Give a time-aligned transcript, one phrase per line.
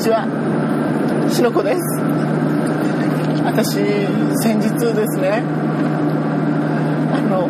[0.00, 0.24] にちは。
[1.28, 1.80] しのこです。
[3.44, 3.76] 私
[4.40, 5.44] 先日ですね。
[7.12, 7.44] あの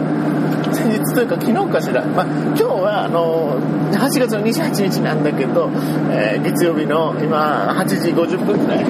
[0.75, 3.55] 先日というか昨日かしら、まあ、今日はあの
[3.93, 5.71] 8月の28日なんだけど、
[6.11, 8.85] えー月曜日の今8時50分ぐらい。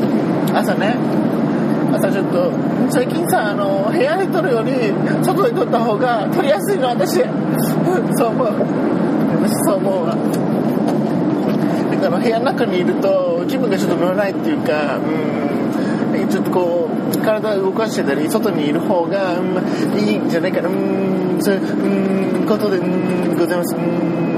[0.57, 0.97] 朝ね。
[1.93, 2.51] 朝ちょっと
[2.89, 4.73] 最近さあの部屋で撮るより
[5.23, 7.21] 外で撮った方が撮りやすいの私。
[8.17, 8.49] そう思う。
[9.43, 10.17] 私そう思うわ。
[12.01, 15.01] だから部屋の中にいると気分がちょっと乗らないっていうかう
[16.27, 23.75] んちょっとこう体を動かしてたり外にいる方が、うん、いいんじゃないかなうんそういううんことでうんございます。
[23.75, 24.31] うん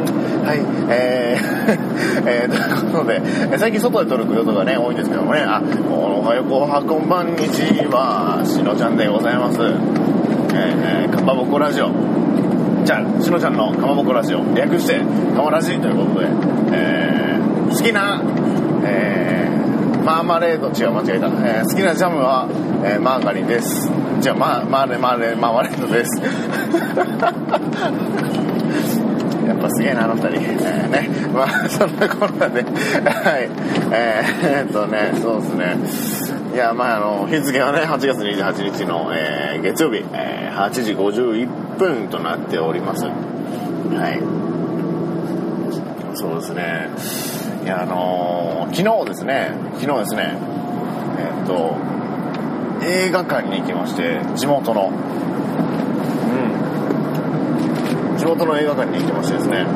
[0.42, 0.58] はい
[0.90, 1.52] えー
[2.26, 3.22] えー、ということで
[3.58, 5.40] 最近外で撮ることがね多いんですけどもね。
[5.40, 9.58] あおはようおはこんばんにちはしのちゃんでございます。
[9.60, 11.90] えー、えかまぼこラジオ。
[12.84, 15.00] じゃあしのちゃんのかまぼこラジオ略して
[15.36, 16.26] かまラジということで、
[16.72, 18.20] えー、好きな、
[18.84, 22.48] えー、マーマレード違う間違えた、えー好きなジャムは、
[22.84, 23.88] えーマーガリンです。
[24.24, 26.20] 違うママーレマーレマーマレードです。
[29.46, 31.08] やっぱすげえなあの二人、えーね。
[31.34, 32.62] まあそんなこんなで。
[32.62, 32.68] は
[33.38, 33.48] い。
[33.90, 35.76] えー、えーっとねそうですね。
[36.54, 43.04] いやまああの日付はね8月28日の、えー月曜日、えー8時51分となっております。
[43.04, 43.10] は
[44.10, 44.20] い。
[46.14, 46.88] そうですね。
[47.62, 49.52] いやあのー昨日ですね。
[49.78, 50.36] 昨日ですね。
[51.18, 51.76] えっと
[52.84, 54.88] 映画館に行きまして地元の。
[54.88, 54.92] う
[58.14, 58.18] ん。
[58.18, 59.66] 地元の映画館に行きましてですね。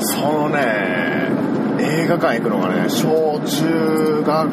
[0.00, 1.28] そのね
[1.80, 4.50] 映画館行くのがね小中学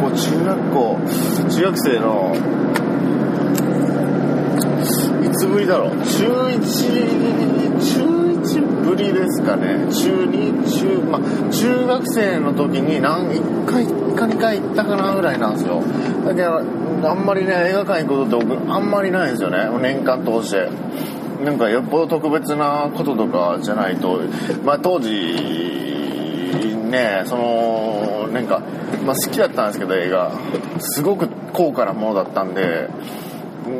[0.00, 0.98] 校中学校
[1.50, 2.36] 中学生の
[5.36, 5.88] つぶりだろ。
[5.88, 6.60] う中1
[7.80, 9.86] 中1ぶりですかね。
[9.92, 15.82] 中2中まあ中学生の時に何1回1か2回行ったかなぐらいなんですよ。
[16.24, 19.68] だけどあんまりね映画館行くことって僕あんまりないんですよね。
[19.80, 20.68] 年間通して。
[21.44, 24.20] なんかよっぽど特別なこととかじゃないと。
[24.64, 25.10] まあ当時
[26.90, 28.62] ねそのなんか、
[29.04, 30.30] まあ、好きだったんですけど映画。
[30.78, 32.88] すごく高価なものだったんで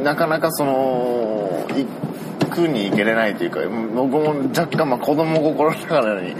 [0.02, 1.33] なかなかその
[2.54, 3.60] くに行けれないというか
[3.94, 6.34] 僕も若干、まあ、子供心ながらに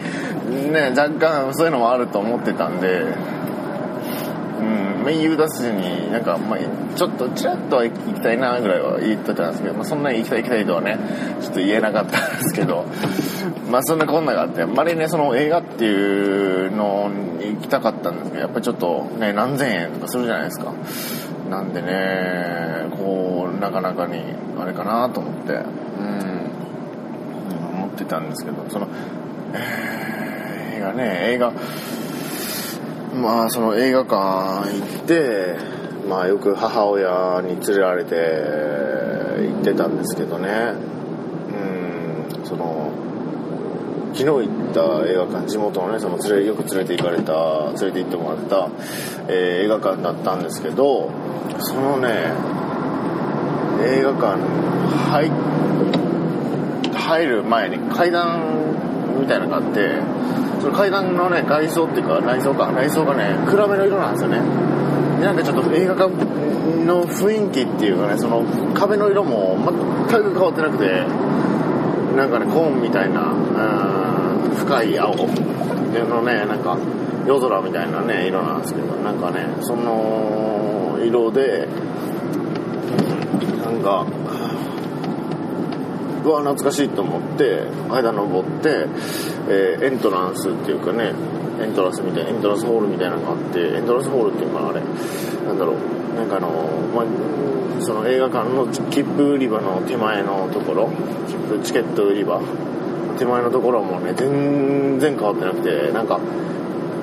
[0.72, 3.03] ね若干そういうのもあると思ってたんで
[4.61, 6.59] うん言う出すになんか、まあ、
[6.97, 10.99] ちょっとちらっとは行きたいなぐらいは言ってたんですけど、まあ、そんなに行きたい行きたいとはね
[11.43, 12.87] ちょっと言えなかったんですけど
[13.71, 20.72] まあそんなこんながあってあんまりねその映画っていうのに行きたかったんですけどやっぱちょっとね何千円とかするじゃないですか。
[21.51, 22.84] なんでね
[23.74, 24.22] かなかに
[24.56, 25.52] あれかなと思って。
[25.52, 26.50] うん。
[27.74, 28.86] 思ってたんですけどその、
[29.52, 31.52] えー映画ね映画
[33.14, 35.56] まあその映画館行って
[36.08, 40.74] まあよく母親に連れられて行ってたんですけどね。
[42.30, 42.44] うん。
[42.44, 42.91] その
[44.14, 47.32] 昨日行った映画館地元のねその連れよく連れて行かれた
[47.84, 48.68] 連れて行ってもらった、
[49.28, 51.10] えー映画館だったんですけど
[51.60, 52.32] そのね
[53.87, 54.39] 映画館
[55.11, 55.31] 入
[56.95, 58.41] 入る前に階段
[59.21, 60.00] みたいなのがあって
[60.61, 64.41] その階段のね外装っていうか内装か内装がね暗めの色なんですよね。
[65.21, 66.11] でなんかちょっと映画館
[66.84, 68.43] の雰囲気っていうかねその
[68.75, 69.56] 壁の色も
[70.09, 71.05] 全く変わってなくて
[72.16, 73.33] なんかねコーンみたいな
[74.56, 76.78] 深い青のねなんか
[77.27, 81.69] 夜空みたいなね色なんですけどなんかねその色で
[83.74, 84.06] んか
[86.24, 88.86] うわ懐かしいと思って階段登って、
[89.48, 91.12] えーエントランスっていうかね
[91.60, 96.48] エントランスみたいなエントランスホールみたいなのがあってエントランスホールっていうかあれなんだろうなんかあの、
[96.94, 100.91] まあ、その映画館の切符売り場の手前のところ
[101.28, 102.41] 切符チケット売り場
[103.18, 106.18] 手前のところもね全然変わってなくてなんか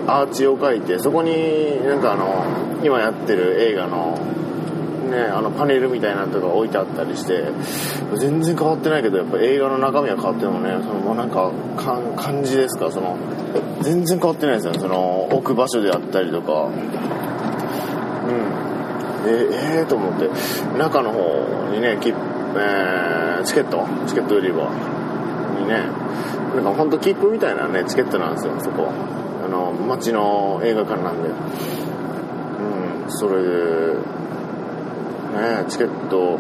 [0.08, 4.18] アーチを描いてそこになんかあの今やってる映画の
[5.12, 7.44] ね、あのパネルみたいなのとか置いてあったりして
[8.18, 10.80] 全然変わってないけどやっぱ映画の中身は変わってもね。
[10.82, 12.92] そのもうなんかかん感じですか？
[12.92, 13.18] その
[13.82, 14.80] 全然変わってないですよね。
[14.80, 16.54] その置く場所であったりとか。
[16.64, 16.72] うん。
[19.28, 19.50] え
[19.80, 20.30] えー、と思って。
[20.78, 22.18] 中の方にね切符
[22.58, 23.86] えーチケット？
[24.08, 24.70] チケット売り場
[25.60, 25.86] にね。
[26.56, 28.90] なんかほんと切符みたいなねチケットなんですよそこ
[29.46, 31.30] あの街の映画館なんで。
[31.30, 31.34] う
[33.08, 33.50] んそれで
[35.32, 36.40] ねチケット、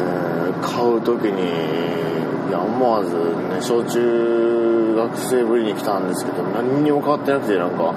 [0.00, 7.94] えー買う時にいや思わずね小中学生ぶりに来たんですけど何にも変わってなくてなんか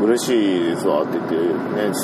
[0.00, 1.50] 嬉しいですわって言って、ね、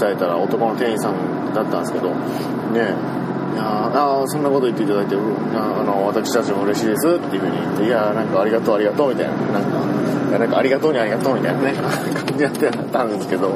[0.01, 3.25] 伝えたら男の店員さんだったんですけどね
[3.55, 5.21] いやあそんなこと言っていただいて、う
[5.57, 13.53] あの私たちも嬉しいですっていうふうに言って、いやなんかありがとうありがとうみたいな、なんか、いやなんかありがとうにありがとうみたいなね、 感じになってたんですけど、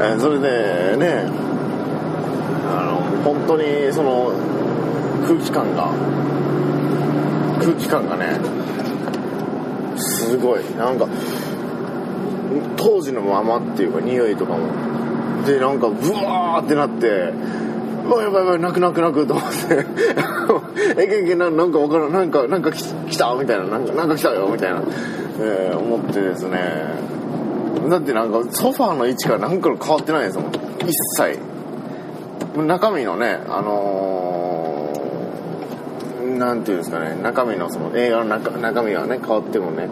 [0.00, 1.24] えーそれでね、
[3.24, 4.32] 本当にその
[5.26, 5.90] 空気感が、
[7.60, 8.38] 空気感がね、
[9.96, 11.06] すごい、なんか、
[12.76, 14.66] 当時のままっていうか匂いとかも、
[15.46, 17.32] で、なんか、ブワーってなって、
[18.04, 19.86] うわ、やばいやばい、泣く泣く泣くと思って、
[21.02, 24.82] えけけな、なんかわからん、なんか、なんか来来たみたいな、なんか、なんか来たよみたいな、
[25.40, 26.58] えー思ってですね、
[27.88, 30.52] だってなんか、ソファーの位置からなんか変わってないですもん、
[30.86, 31.51] 一切。
[32.56, 34.62] 中身のね、あのー
[36.38, 39.88] なんていうんですかね、中身のその映画の中中身はね、変わってもね、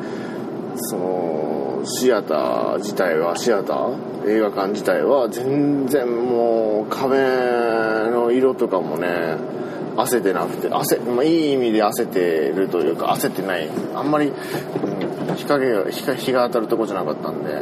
[0.77, 7.19] その、シアター自体は、シアター映画館自体は全然もう壁
[8.11, 9.37] の色とかもね、
[9.97, 13.69] 焦ってなくて、焦、まあ、いい意味で焦ってるというか、焦ってない。
[13.95, 14.33] あんまり、
[15.37, 17.55] 日陰、が日が当たるとこじゃなかったんで、う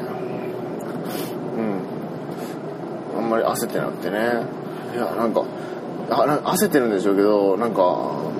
[1.61, 3.19] ん。
[3.19, 4.68] あんまり焦ってなくてね。
[4.99, 5.45] いや、なんか、
[6.11, 7.83] あな焦ってるんでしょうけど、なんか、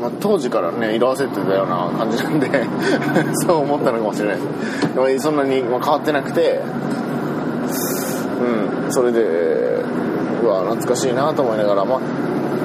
[0.03, 2.49] まあ、当時からね、色焦ってたような感じなんで、
[3.47, 4.95] そう思ったのかもしれないです。
[4.95, 6.61] でもそんなに、まあ、変わってなくて、
[8.85, 9.23] うん、それで、
[10.43, 12.01] うわ、懐かしいなと思いながら、まあ、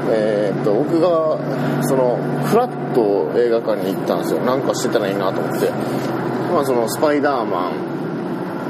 [0.09, 1.37] えーっと、僕が、
[1.83, 4.39] その、フラッと映画館に行ったんですよ。
[4.39, 5.69] なんかしてたらいいなと思って。
[6.51, 7.71] まあ、その、スパイダーマン、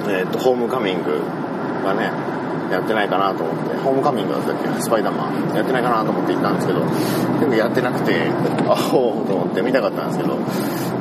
[0.09, 1.21] えーっと、ホームカミング
[1.85, 2.11] がね、
[2.71, 5.55] やってないかなと思って、ホームカミングだったっけスパイダーマン。
[5.55, 6.79] やってないかなと思って行ったんですけど、
[7.39, 8.15] でもやってなくて、
[8.67, 10.37] あおうと思って見たかったんですけど、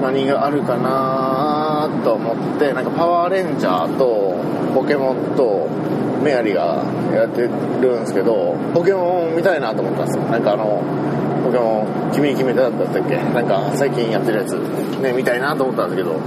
[0.03, 4.35] 何があるかなと思って、なんかパワーレンジャーと、
[4.75, 5.69] ポケモンと、
[6.23, 10.25] メアリーがやってるんですけど、ポケモン見たいなと思ったんですよ。
[10.25, 10.81] なんかあの、
[11.45, 13.17] ポケモン、君に決めただったっけ？
[13.17, 14.53] なんか最近やってるやつ、
[15.01, 16.21] ね、見たいなと思ったんですけど、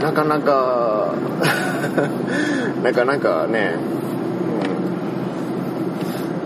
[0.00, 1.14] なかなか、
[2.84, 3.74] なかなかね、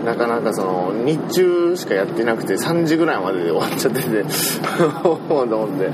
[0.05, 4.23] なかなかその、日中しかやってなくて3時ぐらいまでで終わっちゃってて、
[5.03, 5.89] と思って。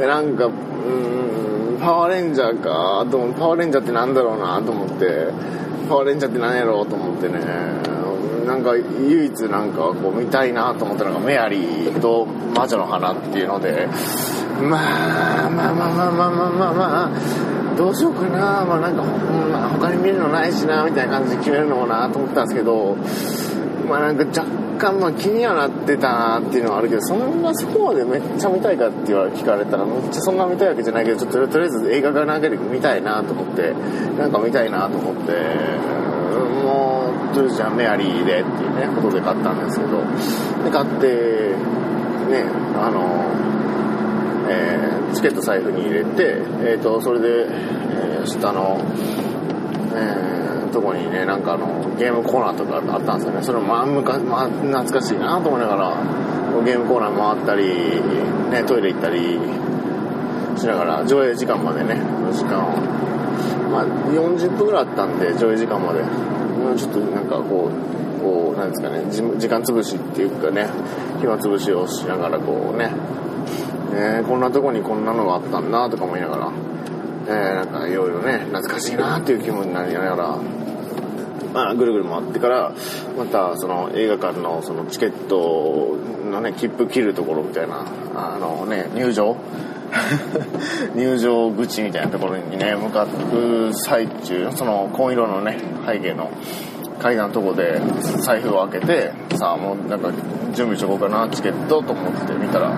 [0.00, 5.28] で、なんか、うん、パワーレンジャーか、と思パワーレンジャーってなんだろうなと思って、
[5.88, 7.40] パワーレンジャーって何やろうと思ってね、
[8.46, 13.88] なんか唯一なんかこう見たいなと思ったのがメアリーと魔女の花っていうので、
[14.60, 17.10] まあ、まあまあまあまあまあまあまあ、
[17.76, 22.96] どうしようかな、まあなんか、うんま他に見るのないしな、みたいな感じで決めるのもなと思ったんですけど、
[23.88, 24.44] まあなんか若
[24.78, 33.74] 干まあ気にはなってたなっていうのはあるけど、そんなそこまでめっちゃ見たいかって言われ聞かれたら、めっちゃそんな見たいわけじゃないけど、ちょっととりあえず映画館なんかで見たいなと思って、
[34.18, 35.32] なんか見たいなと思って、
[36.64, 39.98] もう、とりあえずじゃあメアリーでっていうね、ことで買ったんですけど、
[40.64, 41.54] で、買って、
[42.30, 42.44] ね、
[42.80, 43.52] あの、
[44.48, 48.80] えーチケット財布に入れて、えー、とそれで、えー下の、
[49.94, 53.42] えーとこにねなんかあのゲームコーナーとかあったんですよね。
[53.42, 58.00] それもまあ昔、まあ、懐かしいなと思いながらゲームコーナー回ったり、
[58.50, 59.38] ね、トイレ行ったり
[60.56, 61.96] しながら上映時間までね
[62.32, 62.76] 時間を。
[63.70, 66.00] まあ40分ぐらいあったんで上映時間まで。
[66.76, 70.68] ちょっとなんかこうこうなんですかね時間潰しっていうかね
[71.20, 72.90] 暇潰しをしながらこうね
[73.92, 76.52] ね、こんなとこにこんなのがあったんだとか思いながら、
[77.26, 80.38] えーなんかいろいろね、懐かしいなっていう気分になりながら、
[81.52, 82.72] まあ、ぐるぐる回ってから、
[83.16, 85.98] またその映画館のそのチケット
[86.30, 87.84] のね、切符切るところみたいな、
[88.14, 89.36] あのね、入場？
[90.96, 93.08] 入場口みたいなところにね、向かう
[93.74, 96.30] 最中、その紺色のね、背景の
[96.98, 97.80] 階段のとこで
[98.20, 100.10] 財布を開けて、さあもうなんか
[100.54, 102.72] 準備しとこうかな、チケットと思って見たら、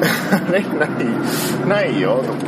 [0.32, 0.88] あれない、
[1.68, 2.44] ないよ、と思っ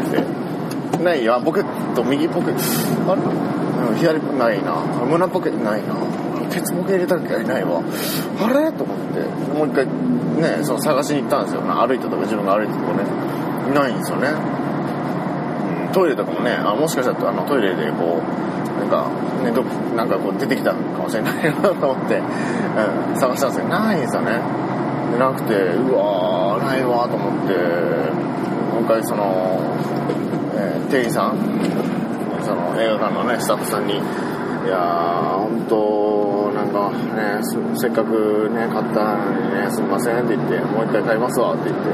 [0.98, 1.02] て。
[1.04, 3.22] ないよ、あポケット、右ポケット、あれ？
[3.22, 4.72] うん左ポケないな。
[5.10, 5.94] 胸ポケットないな。
[6.50, 7.36] ケツポケ入れたっけ？
[7.44, 7.80] ないわ。
[8.40, 8.70] あれ？
[8.72, 11.60] と思って、もう一回ね、その探しに行ったんですよ。
[11.62, 13.04] 歩いたとか、自分が歩いたとこね。
[13.74, 14.28] ないんですよね。
[15.92, 19.06] トイレとかもね、あもしかしたらあのトイレでこう、なんか、
[19.44, 19.62] ね、ど
[19.96, 24.40] なんかこう出てきたかもしれないなと思って、うん、探したんですけど、ないんですよね。
[25.12, 27.54] でなくて、うわー、ないわと思って、
[28.72, 29.60] もう一回その、
[30.56, 31.38] えー店員さん、
[32.44, 33.96] その映画館のね、スタッフさんに、い
[34.68, 37.40] やー、本当なんかね
[37.74, 41.92] せっかくね買ったのにねすみませんって言ってもう一回買いますわって言って、え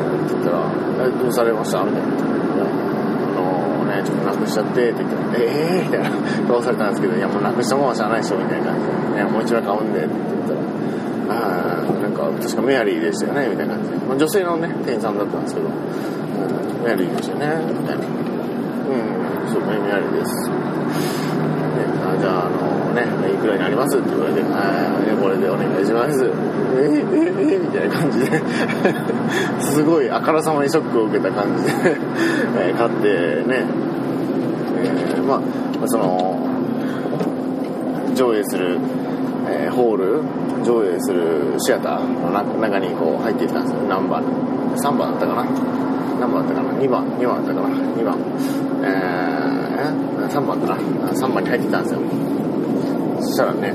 [0.00, 0.72] ー、って言ったら
[1.06, 2.08] 「えどうされました?」みたいな
[3.36, 3.40] 「あ
[3.82, 6.10] のねちょっとなくしちゃって」って言って「ええー、みたいな。
[6.48, 10.60] どうされたんですけど「いやもうなくしたもんはしゃあないでしょ」みたいな感じで、ね「もう一枚買うんで」って言ったら
[11.28, 13.90] 「あなんか確かメアリーでしたよね」みたいな感じ。
[13.90, 20.50] で、まあ、女性のね店員さんだったんですけど「うん、メアリーでしたよね」みたいな「うんそうメアリーです」
[22.08, 24.48] あじゃあ、あのね、いくらになりますって言われて、は
[25.04, 26.24] い、これでお願いします。
[26.76, 28.42] えええみたいな感じで。
[29.60, 31.70] すごいあからさまにショックを受けた感じで。
[32.58, 33.08] え買って
[33.46, 33.66] ね、
[34.82, 35.40] えー、まあ、
[35.86, 36.38] その、
[38.14, 38.78] 上映する、
[39.50, 40.22] えー、ホール、
[40.64, 43.80] 上映するシアターの中にこう入っていったんですよ。
[43.88, 44.22] 何番
[44.76, 45.44] ?3 番だったかな？
[46.20, 48.18] 何番だったかな ?2 番 ?2 番だったかな ?2 番。
[48.82, 50.76] えー、3番だな。
[51.12, 52.00] 3番に入ってたんですよ。
[53.20, 53.72] そしたらね、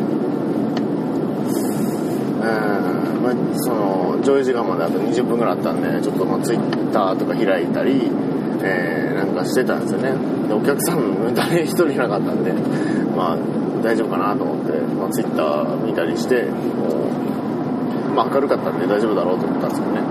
[2.41, 8.11] えー、まあ、その、上映時間まであと20分ぐらいあったんで、ちょっとまあ、ツイッターとか開いたり、
[8.61, 10.13] えー、なんかしてたんですよね。
[10.47, 12.53] で、お客さん誰一人いなかったんで、
[13.15, 13.37] まあ、
[13.83, 16.43] 大丈夫かなと思って、まあ、ツイッター見たりして、
[18.15, 20.01] まあ、明るかったんで大丈夫だろうと思ったんですけどね。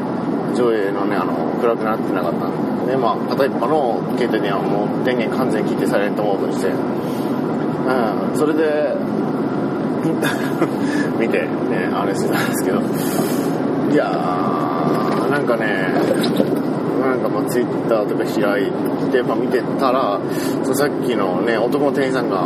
[0.55, 8.95] 上映のね、あの、暗くなってなかったんで、で、まあ、片一方の携帯電話も電源完全に切ってサイレントモードにして、うん、それで、
[11.19, 12.81] 見て、ね、あれしてたんですけど、
[13.93, 15.89] いやー、なんかね、
[17.07, 18.71] なんかまあツイッターとか開い
[19.11, 20.21] て、まあ、見てたら、
[20.65, 22.37] そさっきのね、男の店員さんが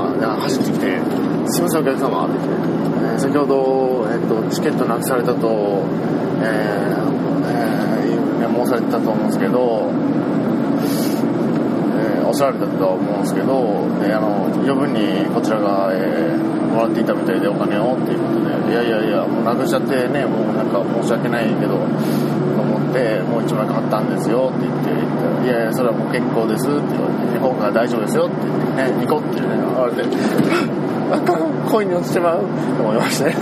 [0.40, 1.00] 走ってきて、
[1.48, 5.84] すいませんお客様って言って、え、先ほど、えっ、と、チケットなくされたと、
[6.42, 7.16] えー
[8.40, 9.90] えー、申されてたと思うんですけど、
[11.96, 16.38] えー、おっしゃられたと思うんですけど、えあの、余分にこちらが、えー、
[16.74, 21.78] もらっていたみたいでお金をっていうことで、いやいやいや、もうなくしちゃってね、もうなんか申し訳ないけど、
[22.90, 30.02] って、もう一枚買ったんですよって言って、いやいや、それはもう結構ですって言われて、今回は大丈夫ですよって言ってね、ニコってね、言われて、
[31.12, 33.34] あかん、恋に落ちてまうと思いましたね。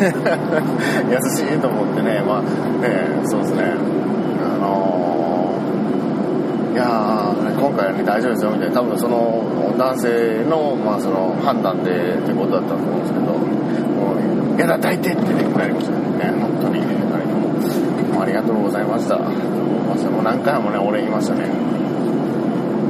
[1.09, 2.41] 優しいと思ってね、まあ
[2.83, 3.73] ね、そうですね。
[4.45, 9.45] あのー、いやー、今回はね、大丈夫ですよみたいな、多分その
[9.79, 14.15] 男性の、まあその判断でってことだったと思うんですけど、も
[14.57, 16.33] う、やだ、抱いてってね、なりましたね。
[16.41, 16.83] 本当に、
[18.14, 19.18] もありがとうございました。
[19.18, 21.49] もう何回もね、俺言いましたね。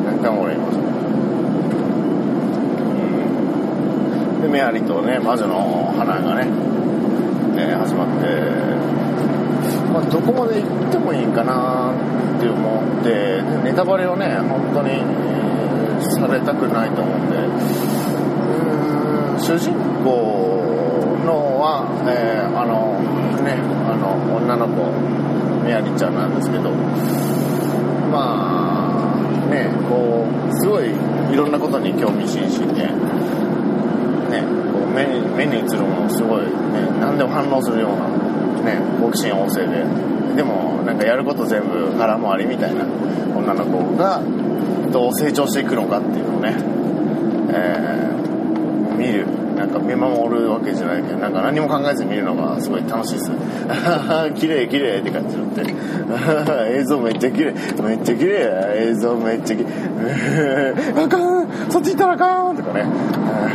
[0.04, 0.94] 何回も俺言いましたね。
[4.44, 6.46] でメアリとね魔女の花がね、
[7.56, 8.26] えー、始まって、
[9.90, 11.94] まあ、どこまで行ってもいいかな
[12.36, 17.36] って思ってネタバレをね本当に、えー、されたくないと思うんで
[19.28, 19.72] うん主人
[20.04, 20.53] 公
[21.24, 23.00] のは、えー、あの
[23.42, 23.56] ね
[23.88, 24.90] あの女の子
[25.64, 26.70] メアリちゃんなんですけど
[28.12, 30.90] まあねこうすごい
[31.32, 32.88] いろんなことに興味津々で
[34.30, 36.50] ね、こう目に目に映るものすごい、ね、
[37.00, 38.08] 何でも反応するような、
[38.64, 39.84] ね、好奇心旺盛で、
[40.36, 44.20] でもなんかやること全部空回りみたいな女の子が
[44.90, 46.56] どう成長していくのかっていうのをね、
[47.52, 47.93] えー、
[49.94, 53.30] 見守るわけじゃないけど、なんか何も考えずに見るのがすごい楽しいです。
[54.34, 55.74] 綺麗綺麗って感じになって。
[56.78, 57.54] 映像めっちゃ綺麗。
[57.82, 58.88] めっちゃ綺麗。
[58.90, 60.74] 映像めっちゃ綺麗。
[61.04, 62.84] あかんそっち行ったらあかんとかね、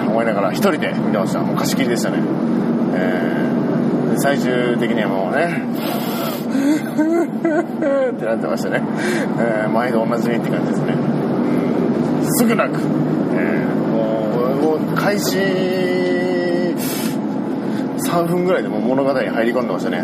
[0.08, 1.40] 思いながら一人で見てました。
[1.40, 2.18] もう貸し切りでしたね。
[2.96, 5.62] えー、最終的にはもうね、
[8.12, 8.82] ってなってましたね。
[9.40, 10.94] えー、毎度おなじみって感じですね。
[12.24, 12.80] すぐなく、
[13.36, 15.38] えーもう開始
[18.10, 20.04] 3分ぐらいでも物語に入り込んでましたね。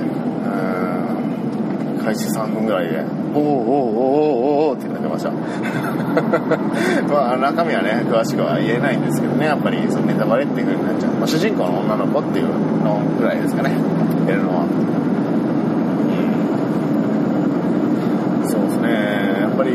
[2.06, 3.04] 開始3分ぐらいで。
[3.34, 5.32] おおおおおおってなってました。
[7.12, 9.48] まあ中身はね詳しくは言えないんですけどね。
[9.48, 12.46] やっぱりそのネタバレっていう風になっちゃう、まあ、主人公の女の子っていう
[12.84, 13.72] のぐらいですかね。
[14.28, 14.66] やるのは。
[18.44, 19.42] そうですね。
[19.42, 19.72] やっぱり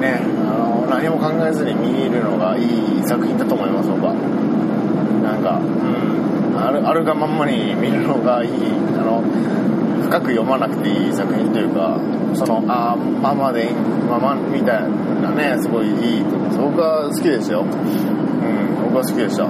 [0.00, 4.12] ねあの何も考えずに見るのがいい作品だと思います僕は。
[5.24, 6.33] なんかうん。
[6.56, 9.22] あるあるがまんまに見るのがいいあの
[10.04, 11.98] 深く読まなくていい作品というか
[12.34, 14.82] そのあままでいいままみたい
[15.22, 17.62] なねすごいいいと思います僕は好きですよ。
[17.62, 19.48] うん僕は好きでした。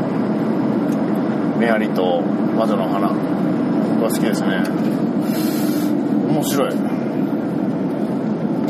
[1.58, 2.22] メアリと
[2.56, 3.08] 魔女の花。
[3.08, 4.62] 僕は好きですね。
[6.28, 6.72] 面白い。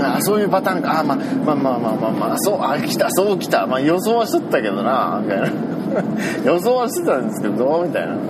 [0.02, 1.00] あそういうパターンか。
[1.00, 3.66] あまあまあまあまあまあまあそうあ来たそう来た。
[3.66, 5.73] まあ予想はしとったけどなみたいな。
[6.44, 8.22] 予想はしてたんですけどどうみたいなね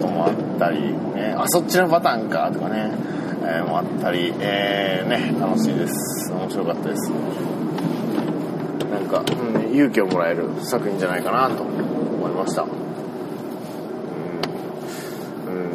[0.00, 2.90] こともあったり、ね、あそっちのパターンかとかね、
[3.42, 6.32] えー、もあったり、えー、ね楽しいです。
[6.32, 7.10] 面白かったです。
[8.90, 12.62] なんか、うん、勇気をもらえる作品じゃないかなと思いました。
[12.62, 12.66] う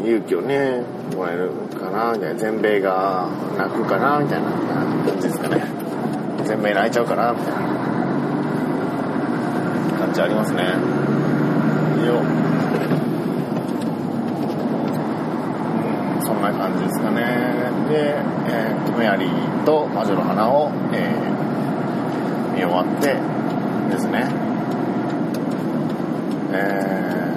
[0.01, 0.81] ん、勇気をね
[1.15, 2.39] もらえるかなみたいな。
[2.39, 4.49] 全米が泣くかなみたいな。
[5.03, 5.63] 感じですかね。
[6.45, 7.73] 全米泣いちゃうかなみたいな。
[10.03, 12.23] 感じありますねよう
[16.19, 17.21] んそんな感じですかね
[17.93, 18.15] で、
[18.47, 23.13] えー、とメアリーと魔女の花を、えー、見終わって
[23.93, 24.25] ですね。
[26.55, 27.31] え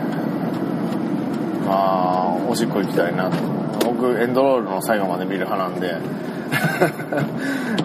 [1.60, 3.36] ー、まあおしっこ行きたいなと。
[3.84, 5.96] 僕エンドロールの最後まで見る派なんで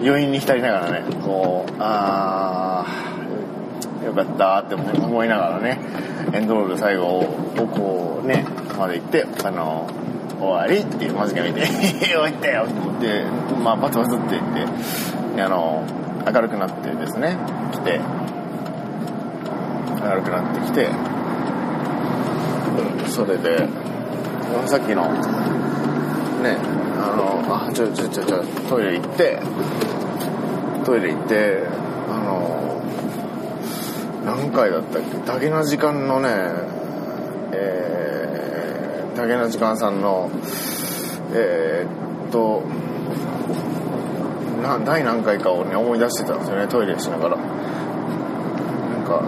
[0.04, 5.78] 余韻に浸りながらねこうあーよかったって思いながらね
[6.32, 7.24] エンドロール最後を
[7.72, 8.44] こうね
[8.78, 9.86] まで行ってあの
[10.42, 11.62] 終わりっていう間近見て
[12.18, 13.24] 「おいったよ」って思って
[13.62, 14.42] まあバツバツって言っ
[15.36, 15.84] てあの
[16.32, 17.36] 明るくなってですね
[17.72, 18.00] 来て
[20.04, 20.88] 明るくなってきて
[23.08, 23.68] それで
[24.66, 25.02] さっきの
[26.42, 26.56] ね
[26.98, 29.38] あのあちょちょちょちょトイレ行って
[30.84, 31.62] トイレ行って
[32.10, 32.80] あの
[34.24, 35.16] 何回だったっけ？
[35.26, 36.28] 竹の時間のね
[39.22, 40.30] えー、竹の時間さんの
[41.34, 42.62] えー、っと
[44.62, 47.36] な第何回かをね思い出してたんですよねトイレしながら。
[47.36, 47.42] な
[48.98, 49.22] んか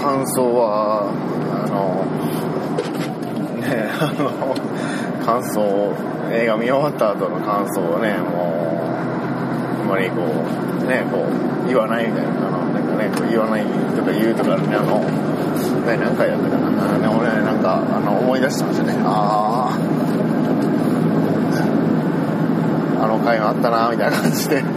[0.00, 1.08] 感想は
[1.64, 2.04] あの
[3.60, 3.66] ね
[4.00, 4.30] あの
[5.24, 5.60] 感想
[6.32, 8.88] 映画見終わった後の感想をねもう
[9.82, 11.26] あんまりこうねこ
[11.64, 12.47] う言わないみたいな。
[12.98, 13.64] ね言わない
[13.96, 15.00] とか言うとかねあの
[15.86, 16.98] 第何回やったかな。
[16.98, 18.94] ね俺なんかあの思い出してましたね。
[19.04, 19.70] あ
[23.00, 24.70] ああの回があったなみたいな感じで、ね、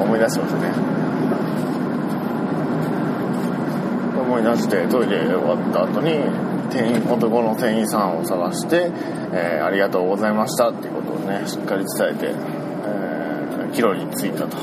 [0.00, 0.72] 思い出しましたね。
[4.18, 6.18] 思い出してトイレ終わった後に
[6.70, 8.90] 店員男の店員さんを探して、
[9.32, 14.56] えー、ありがとうございましたっていうことをねしっかり伝えて、えー、帰路に着いたと、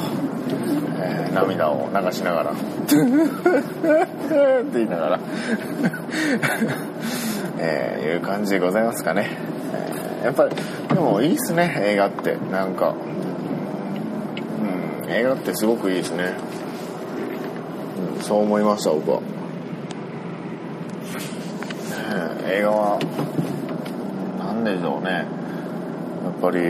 [1.33, 2.51] 涙を流しながら。
[2.53, 2.65] って
[4.73, 5.19] 言いながら。
[7.61, 9.31] えー、いう感じでございますかね、
[10.21, 10.55] えー、やっぱり
[10.95, 12.37] でもいいっすね映画って。
[12.51, 12.93] なんか
[15.03, 16.33] うん映画ってすごくいいですね、
[18.15, 19.19] うん、そう思いました僕は。
[22.51, 22.99] 映画は
[24.39, 25.11] 何でしょうね。
[25.11, 26.63] やっぱりうん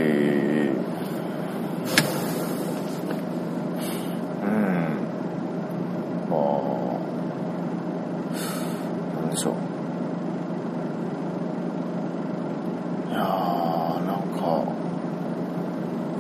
[6.30, 6.40] まあ
[9.22, 9.54] 何でしょう
[13.12, 14.64] いやーなんか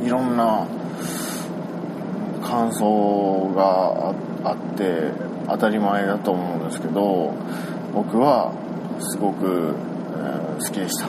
[0.03, 0.65] いろんな
[2.43, 4.13] 感想が
[4.49, 5.12] あって
[5.47, 7.33] 当たり前だと思うんですけど
[7.93, 8.53] 僕は
[8.99, 9.75] すごく、
[10.13, 11.07] えー、好きでした、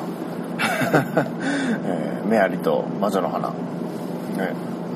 [1.85, 3.55] えー、メアリと魔女の花、ね、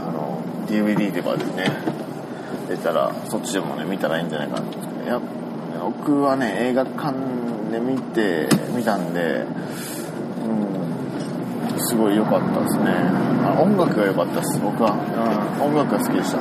[0.06, 1.70] あの DVD ではでね
[2.68, 5.20] 出たらそっちでもね見たらいいんじゃないかなと思うんですけどいや
[5.80, 7.14] 僕はね映画館
[7.70, 9.44] で見て見たんで
[11.88, 12.92] すごい良かったですね。
[13.44, 16.38] あ音楽が良かったです僕は、うん、音楽が好きでした。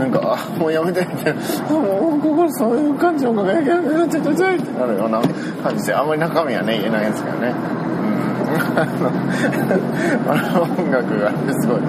[0.00, 4.72] なんか、あ、もうやめてみたいな、もう、ここそういう感じの音楽が、ちょちょちょいって。
[4.78, 5.20] なるような
[5.62, 7.48] 感じで、あんまり中身はね、言えないんですけどね。
[7.48, 8.20] うん。
[10.30, 11.30] あの、音楽が
[11.60, 11.80] すごい、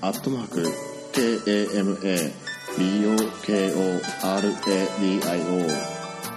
[0.00, 0.66] アットマーク、
[1.12, 2.06] KAMABOKORADIO、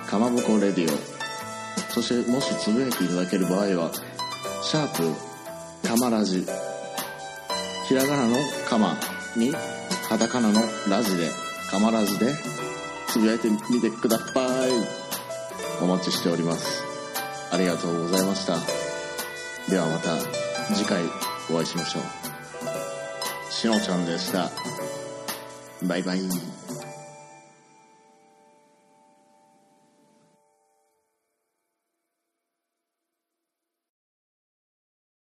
[0.08, 0.98] かまぼこレディオ。
[1.92, 3.92] そして、もしつぶやいていただける場合は、
[4.64, 5.16] シャープ、
[5.88, 6.46] かまラジ。
[7.88, 8.36] ひらがなの
[8.70, 8.98] かま
[9.38, 9.54] に、
[10.10, 11.30] カタカナのラジで、
[11.72, 12.34] かまラジで、
[13.08, 14.24] つぶやいてみてくださ
[14.68, 14.72] い。
[15.82, 16.84] お待ちしております。
[17.52, 18.58] ありがとうございました。
[19.70, 20.18] ではまた
[20.76, 21.04] 次回
[21.50, 22.35] お会いしましょう。
[23.56, 24.52] しのちゃんでした。
[25.88, 26.55] バイバイ。